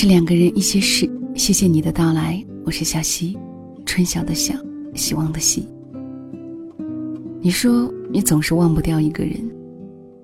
[0.00, 3.36] 是两个人一些事，谢谢你的到来，我是小溪，
[3.84, 4.54] 春晓的晓，
[4.94, 5.66] 希望的希。
[7.40, 9.34] 你说你总是忘不掉一个人，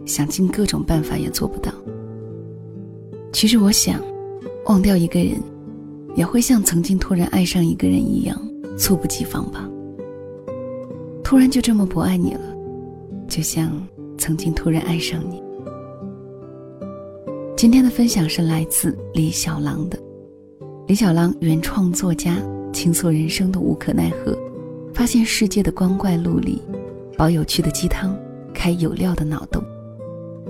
[0.07, 1.73] 想尽各种办法也做不到。
[3.33, 4.01] 其实我想，
[4.67, 5.33] 忘掉一个人，
[6.15, 8.41] 也会像曾经突然爱上一个人一样，
[8.79, 9.69] 猝不及防吧。
[11.25, 12.57] 突然就这么不爱你了，
[13.27, 13.73] 就像
[14.17, 15.43] 曾经突然爱上你。
[17.65, 19.99] 今天的分享是来自李小狼的。
[20.87, 22.37] 李小狼原创作家，
[22.75, 24.39] 倾诉人生的无可奈何，
[24.93, 26.61] 发现世界的光怪陆离，
[27.17, 28.15] 煲有趣的鸡汤，
[28.53, 29.65] 开有料的脑洞。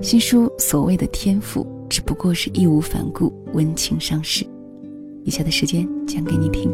[0.02, 4.44] 新书所谓的天赋，只不过是义无反顾温情上市。
[5.22, 6.68] 以下的时间讲给你听。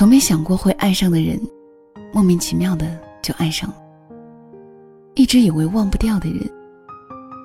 [0.00, 1.38] 从没想过会爱上的人，
[2.10, 3.76] 莫名其妙的就爱上了。
[5.14, 6.50] 一直以为忘不掉的人，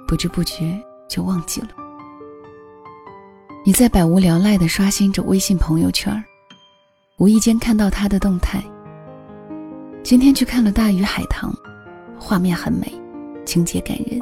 [0.08, 0.74] 不知不觉
[1.10, 1.68] 就忘记了。
[3.66, 6.24] 你在百无聊赖的刷新着微信朋友圈，
[7.18, 8.64] 无意间看到他的动态。
[10.02, 11.52] 今天去看了《大鱼海棠》，
[12.18, 12.90] 画面很美，
[13.46, 14.18] 情节感人。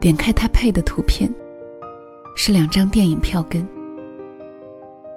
[0.00, 1.32] 点开他配的图片，
[2.34, 3.64] 是两张电影票根。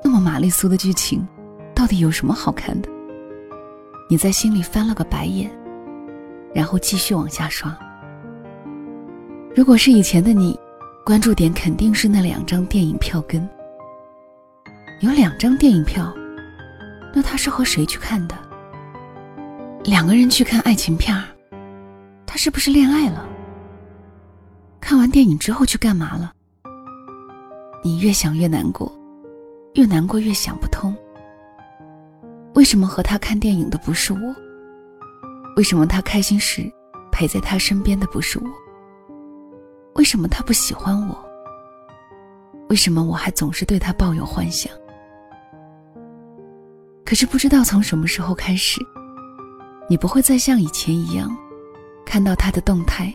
[0.03, 1.27] 那么玛丽苏的剧情。
[1.77, 2.89] 到底有什么好看的？
[4.09, 5.47] 你在心里翻了个白眼，
[6.51, 7.77] 然后继续往下刷。
[9.55, 10.59] 如果是以前的你，
[11.05, 13.47] 关注点肯定是那两张电影票根。
[15.01, 16.11] 有两张电影票，
[17.13, 18.35] 那他是和谁去看的？
[19.83, 21.25] 两个人去看爱情片儿，
[22.25, 23.23] 他是不是恋爱了？
[24.81, 26.33] 看完电影之后去干嘛了？
[27.83, 28.91] 你越想越难过，
[29.75, 30.91] 越难过越想不通。
[32.57, 34.35] 为什么和他看电影的不是我？
[35.57, 36.67] 为什么他开心时
[37.11, 38.49] 陪在他身边的不是我？
[39.93, 41.15] 为什么他不喜欢我？
[42.69, 44.73] 为什么我还总是对他抱有幻想？
[47.05, 48.81] 可是不知道从什么时候开始，
[49.87, 51.29] 你不会再像以前一样，
[52.07, 53.13] 看到他的动态，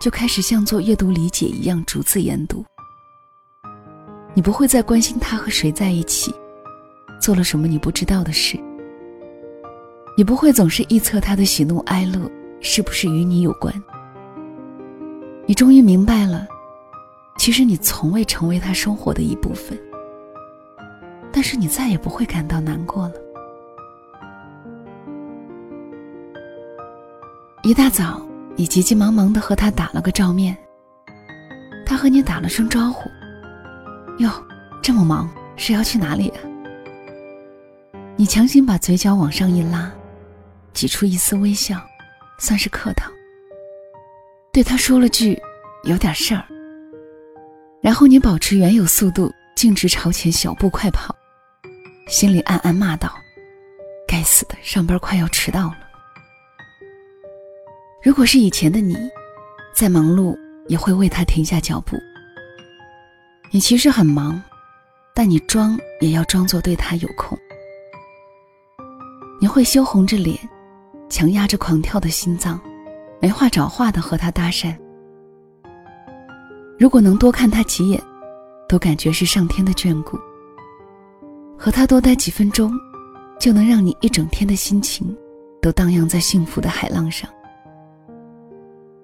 [0.00, 2.64] 就开始像做阅读理解一样逐字研读。
[4.32, 6.32] 你不会再关心他和谁在一起。
[7.20, 8.58] 做了什么你不知道的事？
[10.16, 13.72] 你不会总是臆测他的喜怒哀乐是不是与你有关？
[15.46, 16.46] 你终于明白了，
[17.38, 19.78] 其实你从未成为他生活的一部分。
[21.32, 23.14] 但是你再也不会感到难过了。
[27.62, 28.20] 一大早，
[28.56, 30.56] 你急急忙忙的和他打了个照面。
[31.86, 33.08] 他和你打了声招呼
[34.18, 34.30] ：“哟，
[34.82, 36.40] 这么忙，是要去哪里啊？”
[38.20, 39.90] 你强行把嘴角往上一拉，
[40.74, 41.80] 挤出一丝微笑，
[42.38, 43.10] 算是客套。
[44.52, 45.40] 对他说了句
[45.84, 46.44] “有点事儿”，
[47.80, 51.16] 然后你保持原有速度，径直朝前小步快跑，
[52.08, 53.10] 心里暗暗骂道
[54.06, 55.78] ：“该死的，上班快要迟到了。”
[58.04, 58.98] 如果是以前的你，
[59.74, 60.38] 再忙碌
[60.68, 61.96] 也会为他停下脚步。
[63.50, 64.42] 你其实很忙，
[65.14, 67.38] 但你装也要装作对他有空。
[69.42, 70.38] 你会羞红着脸，
[71.08, 72.60] 强压着狂跳的心脏，
[73.22, 74.76] 没话找话的和他搭讪。
[76.78, 77.98] 如果能多看他几眼，
[78.68, 80.18] 都感觉是上天的眷顾。
[81.56, 82.70] 和他多待几分钟，
[83.38, 85.16] 就能让你一整天的心情
[85.62, 87.28] 都荡漾在幸福的海浪上。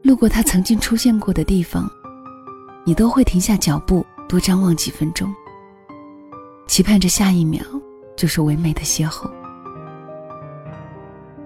[0.03, 1.91] 路过他曾经出现过的地方，
[2.85, 5.35] 你都会停下脚步，多张望几分钟，
[6.67, 7.65] 期盼着下一秒
[8.17, 9.31] 就是唯美的邂逅。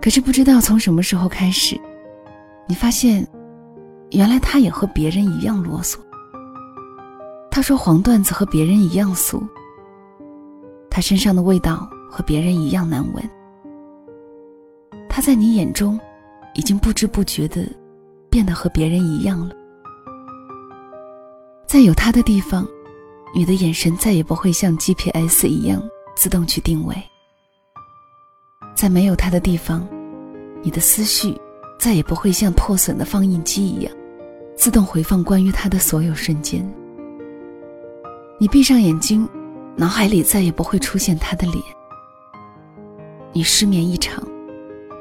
[0.00, 1.78] 可是不知道从什么时候开始，
[2.66, 3.26] 你发现，
[4.10, 5.98] 原来他也和别人一样啰嗦。
[7.50, 9.42] 他说黄段子和别人一样俗，
[10.88, 13.30] 他身上的味道和别人一样难闻。
[15.08, 15.98] 他在你眼中，
[16.54, 17.66] 已经不知不觉的
[18.30, 19.54] 变得和别人一样了。
[21.66, 22.66] 在有他的地方，
[23.34, 25.82] 你的眼神再也不会像 GPS 一样
[26.16, 26.96] 自动去定位。
[28.80, 29.86] 在没有他的地方，
[30.62, 31.38] 你的思绪
[31.78, 33.92] 再也不会像破损的放映机一样，
[34.56, 36.66] 自动回放关于他的所有瞬间。
[38.38, 39.28] 你闭上眼睛，
[39.76, 41.62] 脑海里再也不会出现他的脸。
[43.34, 44.26] 你失眠一场，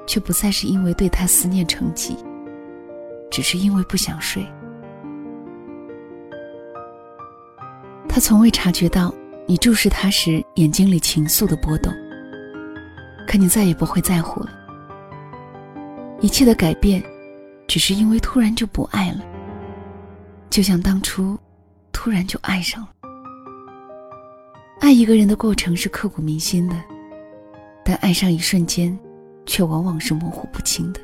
[0.06, 2.18] 却不再是因为对他思念成疾，
[3.32, 4.46] 只是因为不想睡。
[8.10, 9.16] 他从未察觉到
[9.48, 11.94] 你注视他时眼睛里情愫的波动，
[13.30, 14.50] 可你再也不会在乎了。
[16.20, 17.04] 一切的改变，
[17.68, 19.24] 只是因为突然就不爱了，
[20.50, 21.38] 就像当初，
[21.92, 22.90] 突然就爱上了。
[24.80, 26.76] 爱一个人的过程是刻骨铭心的，
[27.86, 28.98] 但爱上一瞬间，
[29.46, 31.00] 却往往是模糊不清的。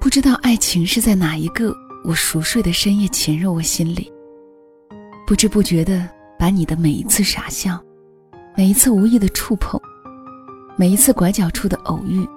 [0.00, 4.10] 不知道爱情是在哪一个我熟睡的深夜潜入我心里，
[5.26, 6.08] 不知不觉的
[6.38, 7.78] 把你的每一次傻笑，
[8.56, 9.80] 每一次无意的触碰，
[10.76, 12.28] 每一次拐角处的偶遇，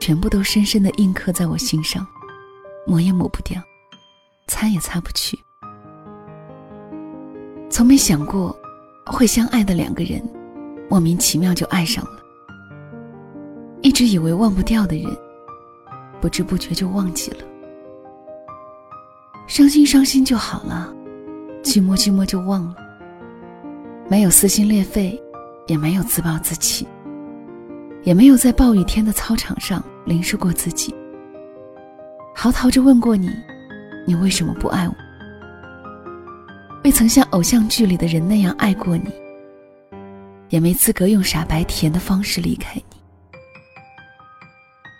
[0.00, 2.06] 全部都深深的印刻在我心上，
[2.86, 3.60] 抹也抹不掉，
[4.48, 5.38] 擦也擦不去。
[7.70, 8.56] 从没想过，
[9.06, 10.22] 会相爱的两个人，
[10.88, 12.22] 莫名其妙就爱上了。
[13.82, 15.06] 一直以为忘不掉的人，
[16.20, 17.38] 不知不觉就忘记了。
[19.46, 20.92] 伤心伤心就好了，
[21.62, 22.76] 寂寞寂寞就忘了。
[24.08, 25.20] 没有撕心裂肺，
[25.72, 26.86] 也没有自暴自弃，
[28.02, 30.94] 也没有在暴雨天的操场上淋湿过自己。
[32.34, 33.30] 嚎啕着问过你，
[34.06, 34.94] 你为什么不爱我？
[36.84, 39.10] 未曾像偶像剧里的人那样爱过你，
[40.50, 42.98] 也没资格用傻白甜的方式离开你。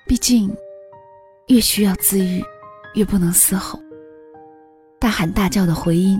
[0.06, 0.50] 毕竟，
[1.48, 2.42] 越需要自愈，
[2.94, 3.78] 越不能嘶吼。
[4.98, 6.18] 大喊大叫的回音，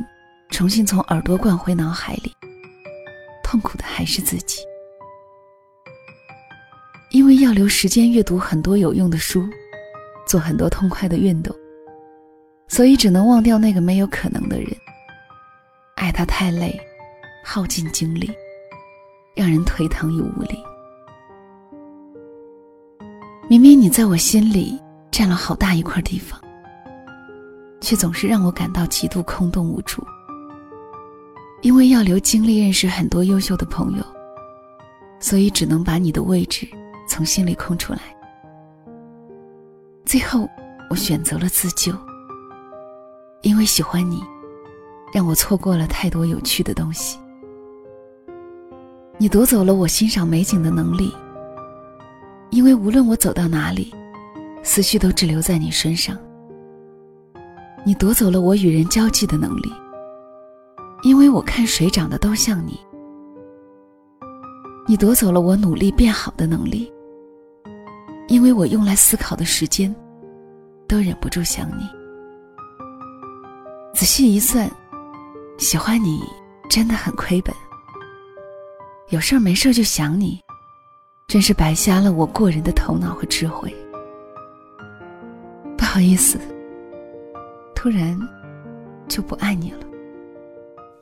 [0.51, 2.31] 重新从耳朵灌回脑海里，
[3.53, 4.63] 痛苦的还是自己。
[7.11, 9.47] 因为要留时间阅读很多有用的书，
[10.27, 11.55] 做很多痛快的运动，
[12.67, 14.75] 所以只能忘掉那个没有可能的人。
[15.97, 16.81] 爱他太累，
[17.45, 18.33] 耗尽精力，
[19.37, 20.59] 让人颓唐又无力。
[23.51, 26.41] 明明你在我心里占了好大一块地方，
[27.83, 30.03] 却总是让我感到极度空洞无助。
[31.63, 34.05] 因为要留精力认识很多优秀的朋友，
[35.19, 36.69] 所以只能把你的位置
[37.09, 38.01] 从心里空出来。
[40.05, 40.49] 最后，
[40.91, 41.93] 我选择了自救，
[43.43, 44.23] 因为喜欢你。
[45.15, 47.19] 让我错过了太多有趣的东西。
[49.19, 51.13] 你夺走了我欣赏美景的能力，
[52.49, 53.93] 因为无论我走到哪里，
[54.63, 56.17] 思绪都只留在你身上。
[57.85, 59.71] 你夺走了我与人交际的能力，
[61.03, 62.79] 因为我看谁长得都像你。
[64.87, 66.93] 你夺走了我努力变好的能力，
[68.29, 69.95] 因为我用来思考的时间，
[70.89, 71.89] 都忍不住想你。
[73.95, 74.71] 仔细一算。
[75.59, 76.21] 喜欢你
[76.69, 77.55] 真的很亏本，
[79.11, 80.41] 有事儿没事儿就想你，
[81.29, 83.73] 真是白瞎了我过人的头脑和智慧。
[85.79, 86.41] 不好意思，
[87.77, 88.19] 突然
[89.07, 89.82] 就不爱你了。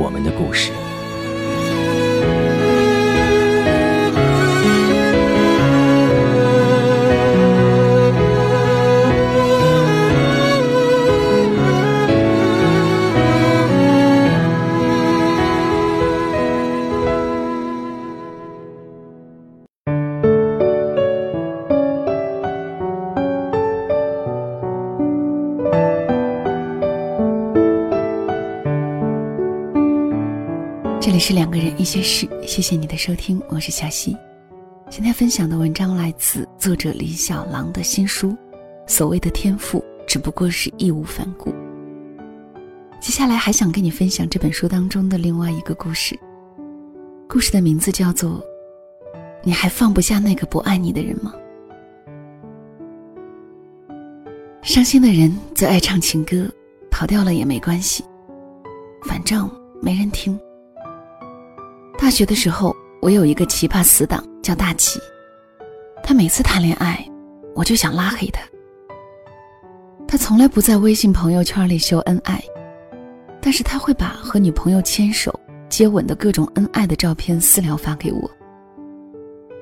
[0.00, 0.79] 我们的故事。
[31.30, 34.16] 是两个人一些事，谢谢你的收听，我是小溪。
[34.90, 38.30] 今天分享的文章来自作者李小狼的新书
[38.84, 41.50] 《所谓的天赋只不过是义无反顾》。
[43.00, 46.18] 接下来还想跟你分享这本书当中的另外一个故事。
[47.28, 48.32] 故事的名字叫做
[49.44, 51.32] 《你还放不下那个不爱你的人吗》。
[54.62, 56.50] 伤心的人最爱唱情歌，
[56.90, 58.04] 跑调了也没关系，
[59.04, 59.48] 反正
[59.80, 60.36] 没人听。
[62.10, 64.98] 大学的时候，我有一个奇葩死党叫大齐，
[66.02, 67.08] 他每次谈恋爱，
[67.54, 68.42] 我就想拉黑他。
[70.08, 72.42] 他从来不在微信朋友圈里秀恩爱。
[73.40, 75.32] 但是他会把和女朋友牵手、
[75.68, 78.28] 接吻的各种恩爱的照片私聊发给我，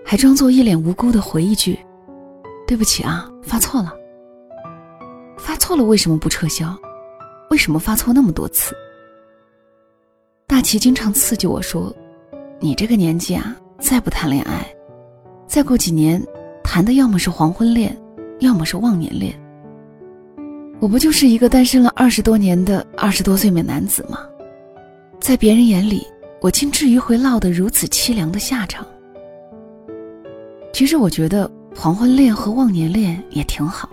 [0.03, 1.79] 还装作一脸无辜的回一句
[2.67, 3.93] ：“对不起啊，发错了。”
[5.37, 6.75] 发错了为什么不撤销？
[7.51, 8.75] 为什么发错那么多次？
[10.47, 11.95] 大齐经常刺激我说
[12.61, 14.67] ：“你这个年纪啊，再不谈恋爱，
[15.47, 16.21] 再过几年，
[16.65, 17.97] 谈的要么是黄昏恋，
[18.41, 19.33] 要么是忘年恋。”
[20.81, 24.27] 我不就是一个单身了二十多年的二十多岁美男子吗？
[25.21, 26.05] 在别人眼里，
[26.41, 28.85] 我竟至于会落得如此凄凉的下场。
[30.73, 33.89] 其实我觉得黄昏恋和忘年恋也挺好。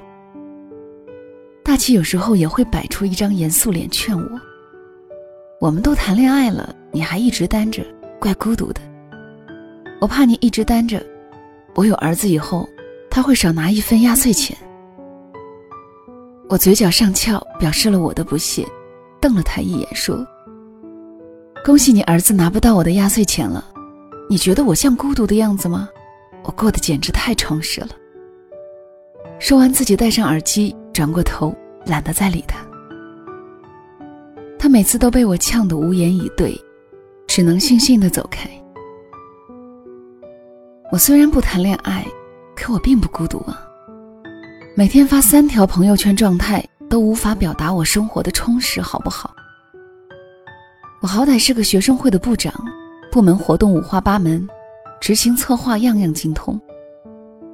[1.63, 4.41] 大齐有时候也会摆出一张严肃脸劝我
[5.62, 7.84] ：“我们都谈恋爱了，你还一直单着，
[8.25, 8.82] 怪孤独的。
[10.01, 11.00] 我怕你一直单着，
[11.75, 12.67] 我有儿子以后，
[13.08, 14.58] 他会少拿一分压岁钱。”
[16.50, 18.67] 我嘴角上翘，表示了我的不屑，
[19.22, 20.25] 瞪了他一眼，说
[21.63, 23.63] ：“恭喜你儿子拿不到我的压岁钱了。
[24.27, 25.88] 你觉得我像孤独的样子吗？
[26.44, 27.89] 我过得简直太充实了。”
[29.38, 31.55] 说完，自己戴上耳机，转过头，
[31.86, 32.58] 懒得再理他。
[34.58, 36.60] 他每次都被我呛得无言以对，
[37.36, 38.50] 只能悻悻地走开。
[40.89, 42.08] 我虽然不谈恋爱，
[42.56, 43.60] 可我并不孤独啊。
[44.74, 49.36] 每天发三条朋友圈状态都无法表达我生活的充实，好不好？
[51.01, 52.54] 我好歹是个学生会的部长，
[53.12, 54.48] 部门活动五花八门，
[55.01, 56.58] 执行策划样样精通。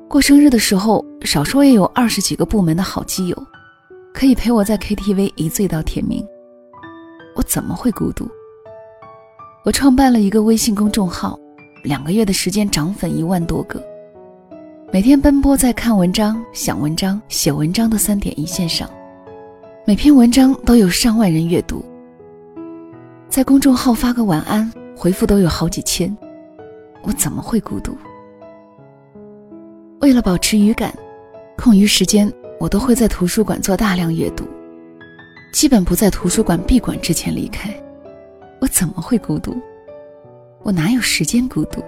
[0.08, 3.48] 过生日的时候，少说也有二十几个部门的好基友，
[4.14, 6.24] 可以陪我在 KTV 一醉到天明。
[7.36, 8.30] 我怎么会孤独？
[9.64, 11.40] 我创办了一个微信公众号，
[11.84, 13.80] 两个月的时间涨粉一万多个。
[14.92, 18.90] 每天奔波在看文章、想文章、写文章的三点一线上，
[19.86, 21.86] 每篇文章都有上万人阅读。
[23.30, 26.16] 在公众号发个晚安，回复都有好几千，
[27.04, 27.96] 我怎么会孤独？
[30.00, 30.92] 为了保持语感，
[31.56, 34.44] 空余时间我都会在图书馆做大量阅读，
[35.54, 37.72] 基本不在图书馆闭馆之前离开。
[38.62, 39.60] 我怎么会孤独？
[40.64, 41.84] 我哪有时间孤独？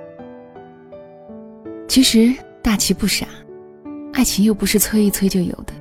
[1.87, 2.35] 其实。
[2.63, 3.27] 大齐不傻，
[4.13, 5.73] 爱情又不是催一催就有的。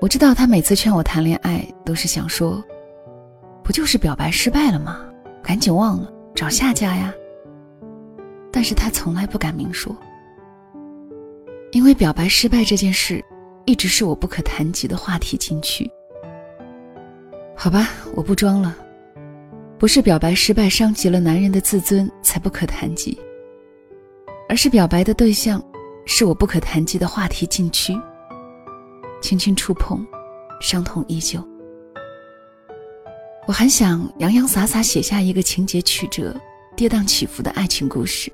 [0.00, 2.60] 我知道他每次劝我谈恋爱，都是想说，
[3.62, 5.06] 不就是表白失败了吗？
[5.40, 7.14] 赶紧忘了，找下家呀。
[8.50, 9.96] 但是他从来不敢明说，
[11.70, 13.24] 因为表白失败这件事，
[13.64, 15.88] 一直是我不可谈及的话题禁区。
[17.54, 18.76] 好吧，我不装了，
[19.82, 23.18] 不是表白失败伤及了男人的自尊才不可谈及。
[24.48, 25.60] 而是表白的对象，
[26.06, 27.92] 是我不可谈及的话题禁区。
[29.20, 30.06] 轻轻触碰，
[30.60, 31.44] 伤痛依旧。
[33.48, 36.32] 我还想洋洋洒洒写下一个情节曲折、
[36.76, 38.30] 跌宕起伏的爱情故事，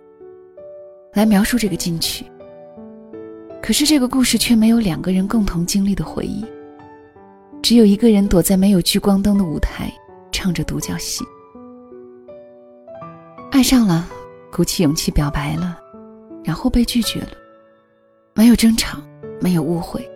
[1.14, 2.26] 来描述这个禁区。
[3.62, 6.44] 可是这个故事却没有两个人共同经历的回忆，
[7.62, 9.90] 只有一个人躲在没有聚光灯的舞台，
[10.30, 11.24] 唱着独角戏。
[13.58, 14.08] 爱上了，
[14.52, 15.76] 鼓起勇气表白了。
[16.44, 17.32] 然后被拒绝了，
[18.32, 18.98] 没有争吵，
[19.40, 20.08] 没有误会，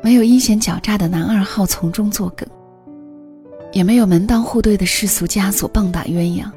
[0.00, 2.48] 没有阴险狡诈的男二号从中作梗，
[3.72, 6.48] 也没有门当户对的世俗枷锁棒打鸳鸯，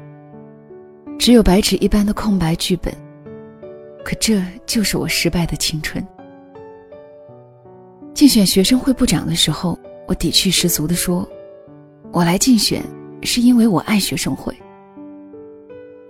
[1.18, 2.94] 只有白纸一般的空白剧本。
[4.04, 6.06] 可这就是我失败的青春。
[8.14, 11.28] 竞选学生会部长的时候，我底气十足地说
[12.14, 12.80] ：“我来竞选
[13.24, 14.56] 是因为我爱学生会，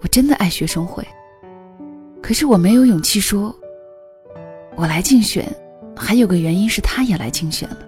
[0.01, 1.07] 我真的爱学生会。”
[2.23, 3.55] 可是我没有勇气说，
[4.77, 5.45] 我来竞选，
[5.97, 7.79] 还有个原因是他也来竞选了。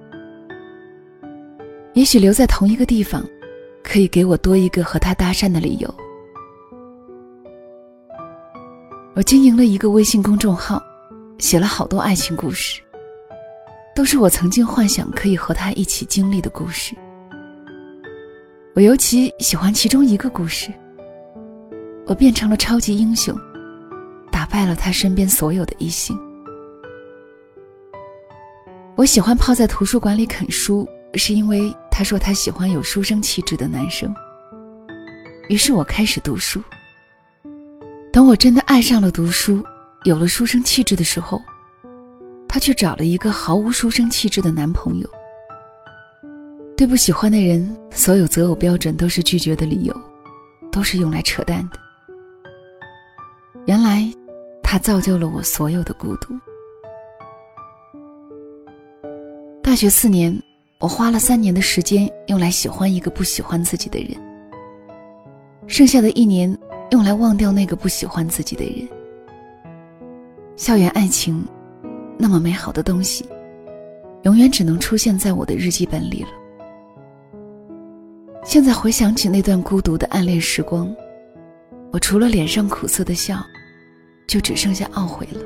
[1.95, 3.23] 也许留在同一个地方，
[3.85, 5.95] 可以给我多一个和他搭讪的理由。
[9.15, 10.83] 我经营了一个微信公众号，
[11.39, 12.81] 写了好多爱情故事，
[13.95, 16.97] 都是我曾经幻想可以和他一起经历的故事。
[18.75, 20.73] 我尤其喜欢其中一个故事，
[22.13, 23.35] 我变成了超级英雄。
[24.31, 26.15] 打败了他身边所有的异性。
[28.97, 34.15] 我喜欢泡在图书馆里啃书，是因为他说他喜欢有书生气质的男生。
[35.49, 36.63] 于是我开始读书。
[38.13, 39.65] 等我真的爱上了读书，
[40.05, 41.41] 有了书生气质的时候，
[42.47, 45.09] 他却找了一个毫无书生气质的男朋友。
[46.77, 50.01] 对不喜欢的人，所有择偶标准都是拒绝的理由，
[50.71, 51.82] 都是用来扯淡的。
[53.65, 54.03] 原来，
[54.61, 56.35] 他造就了我所有的孤独。
[59.63, 60.37] 大学四年，
[60.81, 64.21] 我花了三年的时间用来喜欢一个不喜欢自己的人，
[65.69, 66.55] 剩下的一年
[66.91, 68.89] 用来忘掉那个不喜欢自己的人。
[70.57, 71.47] 校园爱情，
[72.19, 73.25] 那么美好的东西，
[74.25, 76.29] 永远只能出现在我的日记本里了。
[78.45, 80.95] 现在回想起那段孤独的暗恋时光，
[81.93, 83.37] 我除了脸上苦涩的笑，
[84.33, 85.41] 就只剩下懊悔了。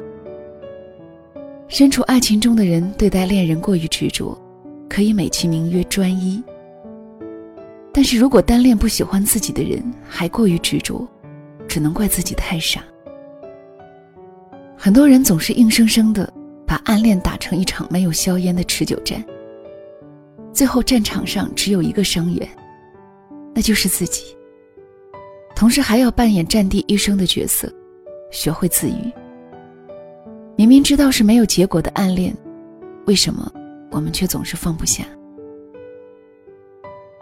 [1.66, 4.40] 身处爱情中的人对待恋人过于执着，
[4.88, 6.40] 可以美其名曰专一。
[7.93, 11.05] 但是如果单恋不喜欢自己的人还过于执着，
[11.66, 12.85] 只能怪自己太傻。
[14.76, 16.33] 很多人总是硬生生的
[16.64, 19.21] 把暗恋打成一场没有硝烟的持久战，
[20.52, 22.49] 最后战场上只有一个伤员，
[23.52, 24.23] 那就是自己。
[25.57, 27.69] 同时还要扮演战地医生的角色，
[28.30, 29.12] 学会自愈。
[30.56, 32.35] 明明知道是没有结果的暗恋，
[33.06, 33.50] 为什么
[33.90, 35.04] 我们却总是放不下？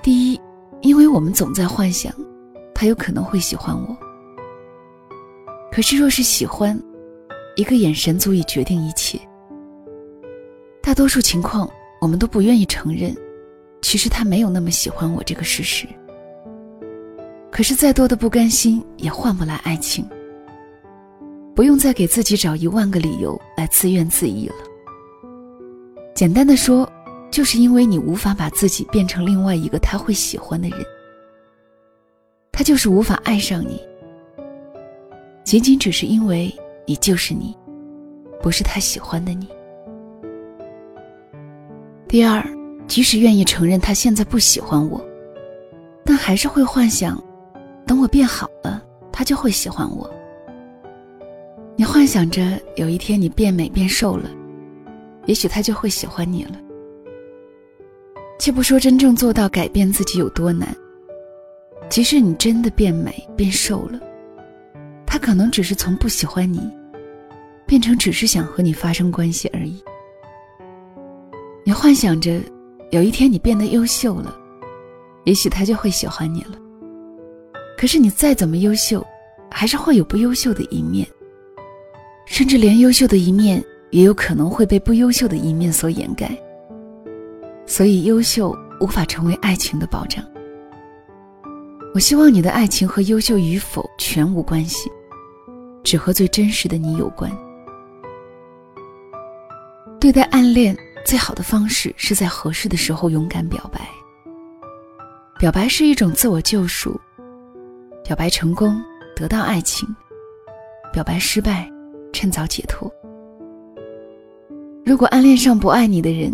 [0.03, 0.41] 第一，
[0.83, 2.13] 因为我们总在幻想，
[2.75, 3.97] 他有可能会喜欢我。
[5.73, 6.81] 可是若是喜欢，
[7.57, 9.19] 一个眼神足以决定一切。
[10.81, 11.69] 大多数情况，
[12.01, 13.17] 我们都不愿意承认，
[13.83, 15.89] 其实他没有那么喜欢我这个事实。
[17.51, 20.09] 可是再多的不甘心，也换不来爱情。
[21.55, 24.55] 不用再给自己找一万个理由来自怨自艾了。
[26.15, 26.89] 简单的说，
[27.31, 30.79] 就是因为你无法把自己变成另外一个他会喜欢的人，
[32.53, 33.81] 他就是无法爱上你，
[35.45, 36.53] 仅仅只是因为
[36.87, 37.57] 你就是你，
[38.43, 39.49] 不是他喜欢的你。
[42.09, 42.45] 第二，
[42.87, 45.05] 即使愿意承认他现在不喜欢我，
[46.05, 47.21] 但还是会幻想，
[47.87, 50.09] 等我变好了，他就会喜欢我。
[51.77, 54.31] 你幻想着有一天你变美变瘦了，
[55.27, 56.53] 也许他就会喜欢你了。
[58.39, 60.73] 且不说真正做到改变自己有多难，
[61.89, 63.99] 即使你真的变美变瘦了，
[65.05, 66.61] 他可能只是从不喜欢你，
[67.67, 69.83] 变成只是想和你发生关系而已。
[71.65, 72.41] 你幻想着
[72.91, 74.37] 有一天你变得优秀了，
[75.25, 76.57] 也许他就会喜欢你了。
[77.77, 79.05] 可是你再怎么优秀，
[79.51, 81.05] 还是会有不优秀的一面。
[82.27, 86.31] 甚至连优秀的一面也有可能会被不优秀的一面所掩盖，
[87.67, 90.25] 所以优秀无法成为爱情的保障。
[91.95, 94.91] 我希望你的爱情和优秀与否全无关系，
[95.85, 97.31] 只和最真实的你有关。
[100.01, 103.89] 对待暗恋最好的方式是在合适的时候勇敢表白。
[105.39, 107.01] 表白是一种自我救赎，
[108.05, 108.81] 表白成功
[109.15, 109.89] 得到爱情，
[110.93, 111.71] 表白失败。
[112.15, 112.91] 趁早解脱。
[114.87, 116.33] 如果暗恋上不爱你的人，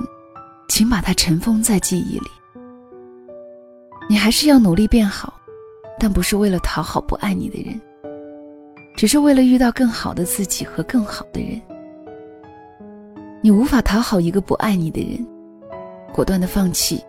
[0.68, 2.26] 请把他尘封在记忆里。
[4.08, 5.32] 你还是要努力变好，
[5.98, 7.80] 但不是为了讨好不爱你的人，
[8.96, 11.60] 只是为了遇到更好的自己和更好的人。
[13.40, 15.26] 你无法讨好一个不爱你的人，
[16.12, 17.02] 果断的放弃，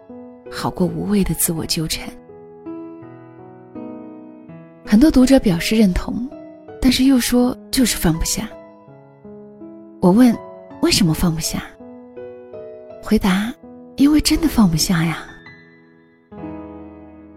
[0.49, 2.07] 好过无谓的自我纠缠。
[4.85, 6.29] 很多读者表示认同，
[6.79, 8.47] 但是又说就是放不下。
[10.01, 10.35] 我问
[10.81, 11.61] ：“为什么放不下？”
[13.03, 13.53] 回答
[13.97, 15.23] ：“因为真的放不下呀。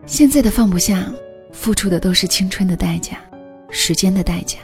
[0.07, 1.05] 现在的放不下，
[1.53, 3.18] 付出的都是青春的代价，
[3.68, 4.59] 时间的代价。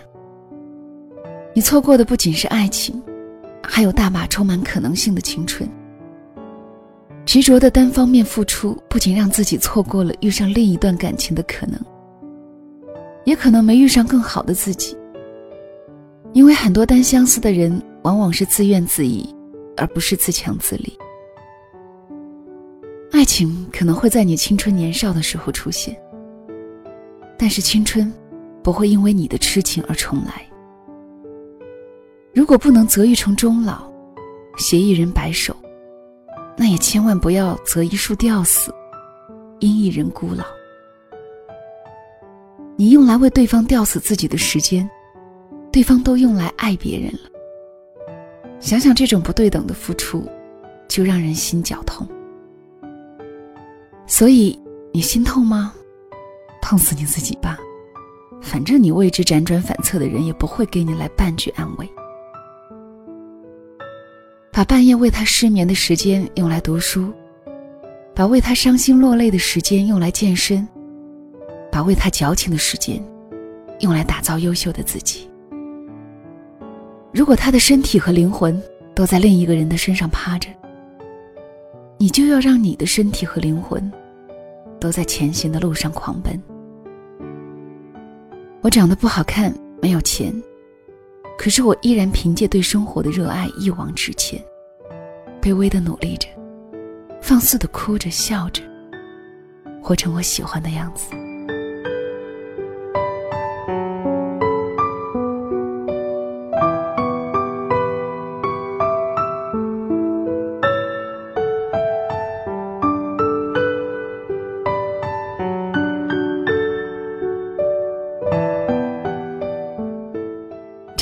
[1.54, 3.02] 你错过的不仅是爱情，
[3.62, 5.68] 还有大把充满可能性的青春。
[7.26, 11.78] 执着的单方面付出，不仅让自己错过了遇上另一段感情的可能，
[13.24, 14.96] 也可能没遇上更好的自己。
[16.32, 19.34] 因为很多单相思的人。”往往是自怨自艾，
[19.76, 20.96] 而不是自强自立。
[23.12, 25.96] 爱情可能会在你青春年少的时候出现，
[27.36, 28.10] 但是青春
[28.62, 30.46] 不会因为你的痴情而重来。
[32.32, 33.90] 如果不能择一城终老，
[34.56, 35.54] 携一人白首，
[36.56, 38.72] 那也千万不要择一树吊死，
[39.58, 40.44] 因一人孤老。
[42.76, 44.88] 你用来为对方吊死自己的时间，
[45.70, 47.29] 对方都用来爱别人了。
[48.60, 50.28] 想想这种不对等的付出，
[50.86, 52.06] 就让人心绞痛。
[54.06, 54.58] 所以
[54.92, 55.72] 你心痛吗？
[56.60, 57.58] 痛死你自己吧！
[58.42, 61.88] 反正你为之辗转反侧的人也不会给你来半句安慰。
[64.52, 67.12] 把半夜为他失眠的时间用来读书，
[68.14, 70.68] 把为他伤心落泪的时间用来健身，
[71.72, 73.02] 把为他矫情的时间
[73.78, 75.29] 用来打造优秀的自己。
[77.12, 78.60] 如果他的身体和灵魂
[78.94, 80.48] 都在另一个人的身上趴着，
[81.98, 83.90] 你就要让你的身体和灵魂
[84.78, 86.40] 都在前行的路上狂奔。
[88.62, 90.32] 我长得不好看，没有钱，
[91.36, 94.40] 可是我依然凭借对生活的热爱一往直前，
[95.42, 96.28] 卑微的努力着，
[97.20, 98.62] 放肆的哭着笑着，
[99.82, 101.06] 活成我喜欢的样子。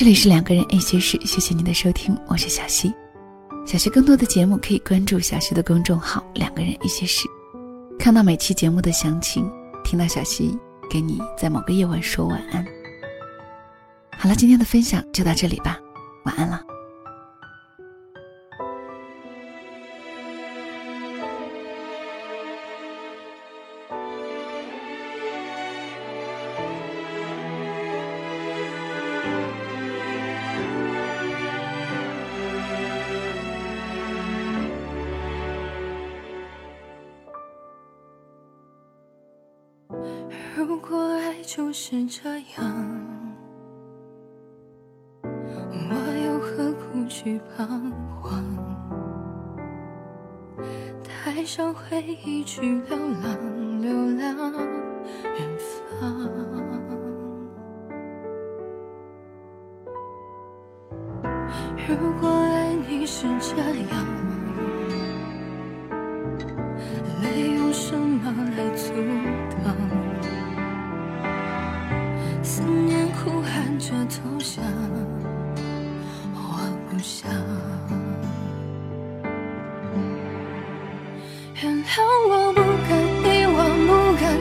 [0.08, 2.90] 里是两个人一些事，谢谢您的收听，我是小溪。
[3.66, 7.28] 小溪更多的节目可以关注小溪的公众号“两个人一些事”，
[8.00, 9.46] 看到每期节目的详情，
[9.84, 10.58] 听到小溪
[10.90, 12.64] 给你在某个夜晚说晚安。
[14.16, 15.78] 好了，今天的分享就到这里吧，
[16.24, 16.67] 晚安了。
[40.58, 42.66] 如果爱就是这样，
[45.22, 45.94] 我
[46.26, 48.44] 又何苦去彷徨？
[51.06, 54.52] 带上回忆去流浪，流浪
[55.22, 55.48] 远
[56.00, 56.26] 方。
[61.86, 64.27] 如果爱你是这样，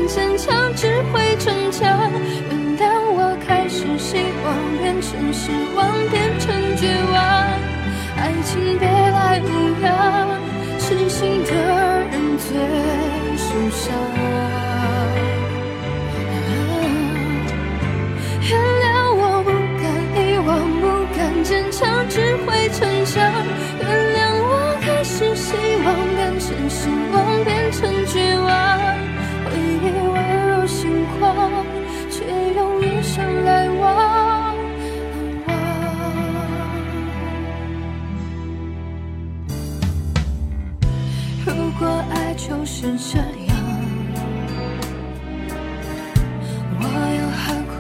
[0.07, 0.66] 不敢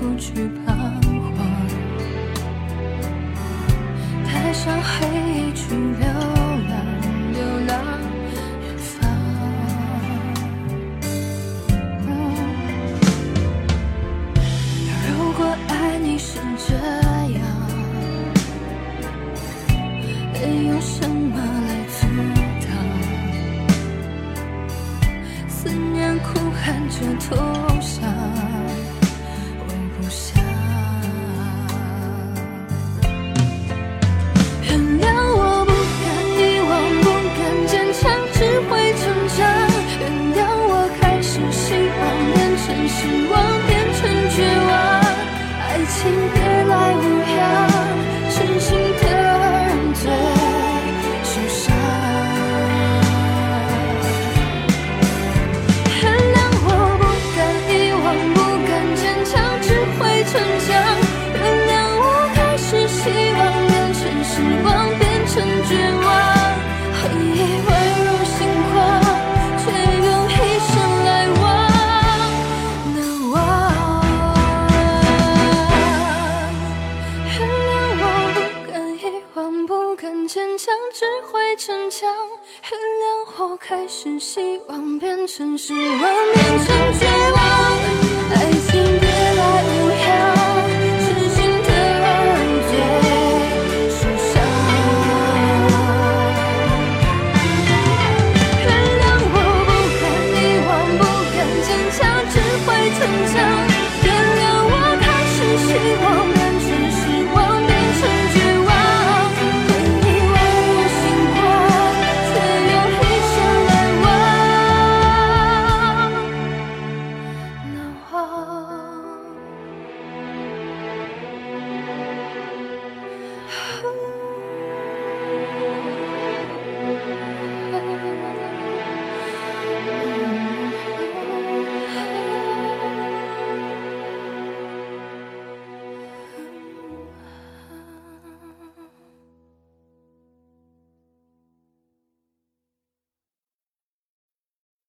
[0.07, 0.66] 不去怕。